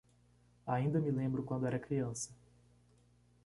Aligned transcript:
Ainda 0.65 0.99
me 0.99 1.11
lembro 1.11 1.43
quando 1.43 1.67
era 1.67 1.77
criança. 1.77 2.31